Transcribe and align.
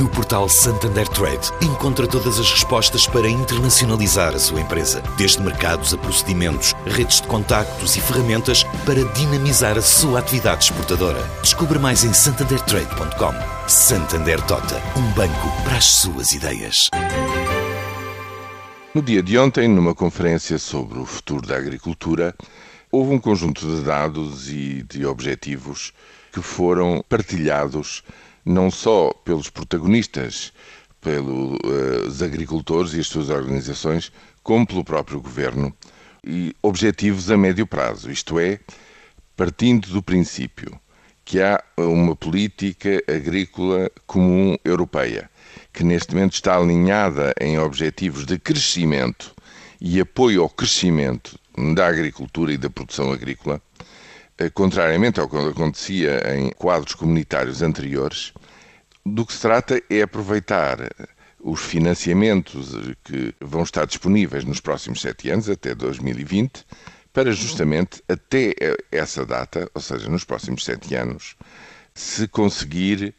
No 0.00 0.08
portal 0.08 0.48
Santander 0.48 1.06
Trade, 1.06 1.52
encontra 1.62 2.04
todas 2.04 2.40
as 2.40 2.50
respostas 2.50 3.06
para 3.06 3.28
internacionalizar 3.28 4.34
a 4.34 4.38
sua 4.40 4.60
empresa, 4.60 5.00
desde 5.16 5.40
mercados 5.40 5.94
a 5.94 5.98
procedimentos, 5.98 6.74
redes 6.84 7.20
de 7.20 7.28
contactos 7.28 7.94
e 7.94 8.00
ferramentas 8.00 8.64
para 8.84 9.04
dinamizar 9.12 9.78
a 9.78 9.82
sua 9.82 10.18
atividade 10.18 10.64
exportadora. 10.64 11.22
Descubra 11.40 11.78
mais 11.78 12.02
em 12.02 12.12
santandertrade.com. 12.12 13.68
Santander 13.68 14.40
Tota, 14.46 14.82
um 14.98 15.12
banco 15.12 15.62
para 15.62 15.76
as 15.76 15.84
suas 15.84 16.32
ideias. 16.32 16.90
No 18.92 19.00
dia 19.00 19.22
de 19.22 19.38
ontem, 19.38 19.68
numa 19.68 19.94
conferência 19.94 20.58
sobre 20.58 20.98
o 20.98 21.06
futuro 21.06 21.46
da 21.46 21.56
agricultura, 21.56 22.34
houve 22.90 23.14
um 23.14 23.20
conjunto 23.20 23.64
de 23.64 23.82
dados 23.82 24.50
e 24.50 24.82
de 24.82 25.06
objetivos 25.06 25.92
que 26.32 26.42
foram 26.42 27.04
partilhados 27.08 28.02
não 28.44 28.70
só 28.70 29.10
pelos 29.24 29.48
protagonistas, 29.50 30.52
pelos 31.00 32.22
agricultores 32.22 32.94
e 32.94 33.00
as 33.00 33.06
suas 33.06 33.30
organizações, 33.30 34.12
como 34.42 34.66
pelo 34.66 34.84
próprio 34.84 35.20
governo, 35.20 35.74
e 36.26 36.54
objetivos 36.62 37.30
a 37.30 37.36
médio 37.36 37.66
prazo, 37.66 38.10
isto 38.10 38.38
é, 38.38 38.58
partindo 39.36 39.88
do 39.88 40.02
princípio 40.02 40.78
que 41.24 41.40
há 41.40 41.62
uma 41.76 42.14
política 42.14 43.02
agrícola 43.08 43.90
comum 44.06 44.56
europeia, 44.64 45.30
que 45.72 45.82
neste 45.82 46.14
momento 46.14 46.34
está 46.34 46.56
alinhada 46.56 47.32
em 47.40 47.58
objetivos 47.58 48.26
de 48.26 48.38
crescimento 48.38 49.34
e 49.80 50.00
apoio 50.00 50.42
ao 50.42 50.50
crescimento 50.50 51.38
da 51.74 51.86
agricultura 51.86 52.52
e 52.52 52.58
da 52.58 52.68
produção 52.68 53.10
agrícola, 53.10 53.60
eh, 53.60 53.84
contrariamente 54.52 55.20
ao 55.20 55.28
que 55.28 55.36
acontecia 55.36 56.36
em 56.36 56.50
quadros 56.50 56.94
comunitários 56.94 57.62
anteriores, 57.62 58.32
do 59.04 59.24
que 59.24 59.32
se 59.32 59.40
trata 59.40 59.82
é 59.90 60.02
aproveitar 60.02 60.78
os 61.40 61.60
financiamentos 61.60 62.72
que 63.04 63.34
vão 63.40 63.62
estar 63.62 63.84
disponíveis 63.84 64.44
nos 64.44 64.60
próximos 64.60 65.02
sete 65.02 65.30
anos, 65.30 65.48
até 65.48 65.74
2020, 65.74 66.64
para 67.12 67.30
justamente 67.32 68.02
até 68.08 68.54
essa 68.90 69.24
data, 69.26 69.70
ou 69.74 69.80
seja, 69.80 70.08
nos 70.08 70.24
próximos 70.24 70.64
sete 70.64 70.94
anos, 70.94 71.36
se 71.94 72.26
conseguir 72.26 73.14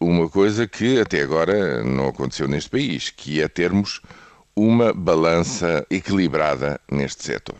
uma 0.00 0.28
coisa 0.28 0.66
que 0.66 1.00
até 1.00 1.22
agora 1.22 1.82
não 1.82 2.08
aconteceu 2.08 2.46
neste 2.46 2.68
país, 2.68 3.10
que 3.10 3.40
é 3.40 3.48
termos 3.48 4.00
uma 4.54 4.92
balança 4.92 5.86
equilibrada 5.88 6.80
neste 6.90 7.24
setor. 7.24 7.58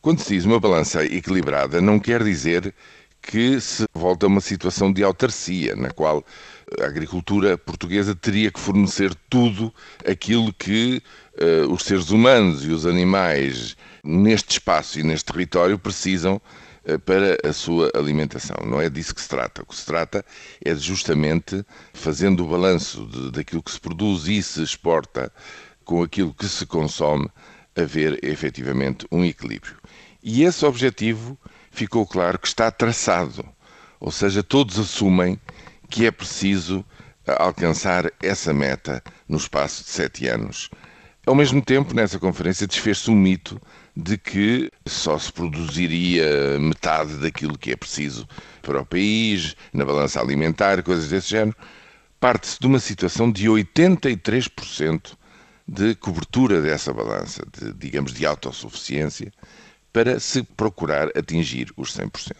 Quando 0.00 0.20
se 0.20 0.34
diz 0.34 0.44
uma 0.44 0.60
balança 0.60 1.04
equilibrada, 1.04 1.80
não 1.80 1.98
quer 1.98 2.22
dizer 2.22 2.72
que 3.20 3.60
se 3.60 3.84
volta 3.92 4.26
a 4.26 4.28
uma 4.28 4.40
situação 4.40 4.92
de 4.92 5.02
autarcia, 5.02 5.74
na 5.74 5.90
qual 5.90 6.24
a 6.80 6.84
agricultura 6.84 7.58
portuguesa 7.58 8.14
teria 8.14 8.50
que 8.50 8.60
fornecer 8.60 9.12
tudo 9.28 9.74
aquilo 10.08 10.52
que 10.52 11.02
uh, 11.34 11.72
os 11.72 11.82
seres 11.82 12.10
humanos 12.10 12.64
e 12.64 12.68
os 12.68 12.86
animais 12.86 13.76
neste 14.04 14.52
espaço 14.52 15.00
e 15.00 15.02
neste 15.02 15.32
território 15.32 15.78
precisam 15.78 16.40
uh, 16.84 16.98
para 17.00 17.36
a 17.42 17.52
sua 17.52 17.90
alimentação. 17.94 18.56
Não 18.64 18.80
é 18.80 18.88
disso 18.88 19.14
que 19.14 19.20
se 19.20 19.28
trata. 19.28 19.62
O 19.62 19.66
que 19.66 19.76
se 19.76 19.84
trata 19.84 20.24
é 20.64 20.74
justamente 20.76 21.64
fazendo 21.92 22.44
o 22.44 22.48
balanço 22.48 23.04
de, 23.06 23.32
daquilo 23.32 23.62
que 23.62 23.72
se 23.72 23.80
produz 23.80 24.28
e 24.28 24.42
se 24.42 24.62
exporta 24.62 25.32
com 25.84 26.02
aquilo 26.02 26.32
que 26.32 26.46
se 26.46 26.64
consome, 26.66 27.28
haver 27.74 28.18
efetivamente 28.22 29.06
um 29.10 29.24
equilíbrio. 29.24 29.76
E 30.22 30.42
esse 30.42 30.64
objetivo 30.64 31.38
ficou 31.70 32.06
claro 32.06 32.38
que 32.38 32.48
está 32.48 32.70
traçado, 32.70 33.44
ou 34.00 34.10
seja, 34.10 34.42
todos 34.42 34.78
assumem 34.78 35.38
que 35.88 36.06
é 36.06 36.10
preciso 36.10 36.84
alcançar 37.38 38.10
essa 38.20 38.52
meta 38.52 39.02
no 39.28 39.36
espaço 39.36 39.84
de 39.84 39.90
sete 39.90 40.26
anos. 40.26 40.70
Ao 41.26 41.34
mesmo 41.34 41.62
tempo, 41.62 41.94
nessa 41.94 42.18
conferência 42.18 42.66
desfez-se 42.66 43.10
um 43.10 43.14
mito 43.14 43.60
de 43.94 44.16
que 44.16 44.70
só 44.86 45.18
se 45.18 45.32
produziria 45.32 46.58
metade 46.58 47.16
daquilo 47.16 47.58
que 47.58 47.72
é 47.72 47.76
preciso 47.76 48.26
para 48.62 48.80
o 48.80 48.86
país, 48.86 49.54
na 49.72 49.84
balança 49.84 50.20
alimentar, 50.20 50.82
coisas 50.82 51.08
desse 51.08 51.30
género. 51.30 51.56
Parte-se 52.18 52.58
de 52.58 52.66
uma 52.66 52.78
situação 52.78 53.30
de 53.30 53.46
83% 53.46 55.16
de 55.66 55.94
cobertura 55.96 56.62
dessa 56.62 56.94
balança, 56.94 57.44
de, 57.52 57.74
digamos, 57.74 58.14
de 58.14 58.24
autossuficiência, 58.24 59.30
para 59.92 60.20
se 60.20 60.42
procurar 60.42 61.08
atingir 61.16 61.72
os 61.76 61.96
100%. 61.96 62.34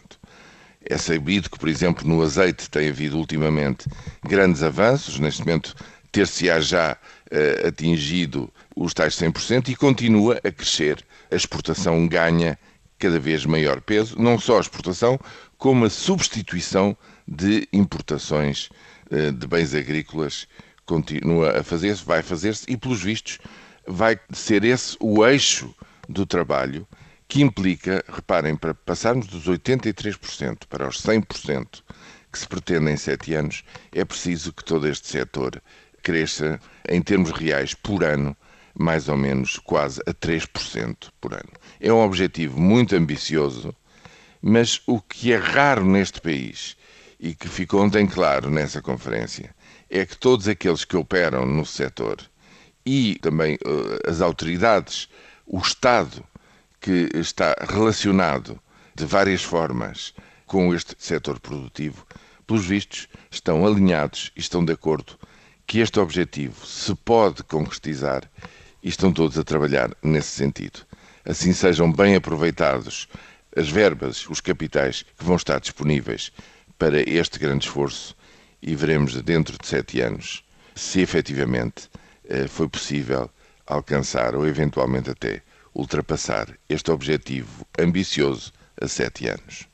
É 0.84 0.97
sabido 0.97 1.50
que, 1.50 1.59
por 1.59 1.69
exemplo, 1.69 2.06
no 2.06 2.22
azeite 2.22 2.70
tem 2.70 2.88
havido 2.88 3.19
ultimamente 3.19 3.86
grandes 4.22 4.62
avanços, 4.62 5.19
neste 5.19 5.41
momento 5.41 5.75
ter-se-á 6.10 6.60
já 6.60 6.97
uh, 7.31 7.66
atingido 7.66 8.50
os 8.75 8.94
tais 8.94 9.14
100% 9.14 9.69
e 9.69 9.76
continua 9.76 10.41
a 10.42 10.50
crescer. 10.50 11.04
A 11.31 11.36
exportação 11.36 12.06
ganha 12.06 12.59
cada 12.98 13.19
vez 13.19 13.44
maior 13.44 13.80
peso, 13.80 14.19
não 14.19 14.38
só 14.38 14.56
a 14.56 14.60
exportação, 14.60 15.19
como 15.59 15.84
a 15.84 15.91
substituição 15.91 16.97
de 17.26 17.69
importações 17.72 18.70
uh, 19.10 19.32
de 19.32 19.47
bens 19.47 19.75
agrícolas 19.75 20.47
continua 20.86 21.59
a 21.59 21.62
fazer-se, 21.62 22.04
vai 22.04 22.22
fazer-se 22.22 22.65
e, 22.66 22.76
pelos 22.76 23.03
vistos, 23.03 23.38
vai 23.86 24.19
ser 24.32 24.65
esse 24.65 24.97
o 25.00 25.26
eixo 25.26 25.75
do 26.09 26.25
trabalho 26.25 26.86
que 27.28 27.43
implica, 27.43 28.03
reparem, 28.09 28.56
para 28.56 28.72
passarmos 28.75 29.27
dos 29.27 29.44
83% 29.47 30.66
para 30.69 30.89
os 30.89 31.03
100% 31.03 31.83
que 32.33 32.39
se 32.39 32.49
pretende 32.49 32.91
em 32.91 32.97
sete 32.97 33.34
anos, 33.34 33.65
é 33.93 34.05
preciso 34.05 34.53
que 34.53 34.65
todo 34.65 34.89
este 34.89 35.09
setor 35.09 35.62
cresça 36.03 36.59
em 36.89 37.03
termos 37.03 37.31
reais 37.31 37.75
por 37.75 38.03
ano, 38.03 38.37
mais 38.75 39.09
ou 39.09 39.16
menos 39.16 39.59
quase 39.59 40.00
a 40.06 40.15
3% 40.15 41.11
por 41.21 41.34
ano. 41.34 41.50
É 41.81 41.93
um 41.93 42.00
objetivo 42.00 42.61
muito 42.61 42.97
ambicioso, 42.97 43.75
mas 44.41 44.81
o 44.87 45.00
que 45.00 45.33
é 45.33 45.37
raro 45.37 45.84
neste 45.84 46.21
país 46.21 46.77
e 47.19 47.34
que 47.34 47.49
ficou 47.49 47.83
ontem 47.83 48.06
claro 48.06 48.49
nessa 48.49 48.81
conferência 48.81 49.55
é 49.91 50.06
que 50.06 50.16
todos 50.16 50.47
aqueles 50.49 50.84
que 50.84 50.97
operam 50.97 51.45
no 51.45 51.66
setor 51.66 52.19
e 52.87 53.19
também 53.21 53.56
uh, 53.56 54.09
as 54.09 54.21
autoridades, 54.21 55.09
o 55.47 55.59
Estado, 55.59 56.25
que 56.81 57.09
está 57.15 57.55
relacionado 57.69 58.61
de 58.94 59.05
várias 59.05 59.43
formas 59.43 60.15
com 60.47 60.75
este 60.75 60.94
setor 60.99 61.39
produtivo, 61.41 62.06
pelos 62.47 62.65
vistos, 62.65 63.09
estão 63.31 63.66
alinhados 63.66 64.33
e 64.34 64.41
estão 64.41 64.65
de 64.65 64.72
acordo 64.72 65.19
que 65.66 65.81
este 65.81 66.00
objetivo 66.00 66.66
se 66.66 66.94
pode 66.94 67.43
concretizar 67.43 68.22
e 68.83 68.89
estão 68.89 69.12
todos 69.12 69.39
a 69.39 69.44
trabalhar 69.44 69.91
nesse 70.03 70.31
sentido. 70.31 70.81
Assim 71.25 71.53
sejam 71.53 71.93
bem 71.93 72.16
aproveitados 72.16 73.06
as 73.55 73.69
verbas, 73.69 74.27
os 74.31 74.41
capitais 74.41 75.03
que 75.03 75.25
vão 75.25 75.37
estar 75.37 75.60
disponíveis 75.60 76.33
para 76.78 77.00
este 77.00 77.39
grande 77.39 77.66
esforço 77.66 78.16
e 78.62 78.75
veremos 78.75 79.21
dentro 79.22 79.59
de 79.59 79.66
sete 79.66 80.00
anos 80.00 80.45
se 80.75 81.00
efetivamente 81.00 81.91
eh, 82.28 82.47
foi 82.47 82.69
possível 82.69 83.31
alcançar 83.66 84.34
ou 84.34 84.47
eventualmente 84.47 85.10
até 85.10 85.43
ultrapassar 85.78 86.59
este 86.69 86.91
objetivo 86.91 87.49
ambicioso 87.78 88.50
a 88.81 88.89
sete 88.89 89.31
anos. 89.31 89.69